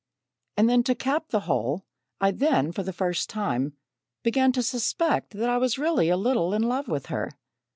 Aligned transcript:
"And 0.57 0.67
then 0.67 0.81
to 0.85 0.95
cap 0.95 1.25
the 1.29 1.41
whole, 1.41 1.85
I 2.19 2.31
then, 2.31 2.71
for 2.71 2.81
the 2.81 2.91
first 2.91 3.29
time, 3.29 3.77
began 4.23 4.51
to 4.53 4.63
suspect 4.63 5.33
that 5.33 5.47
I 5.47 5.59
was 5.59 5.77
really 5.77 6.09
a 6.09 6.17
little 6.17 6.55
in 6.55 6.63
love 6.63 6.87
with 6.87 7.05
her. 7.05 7.29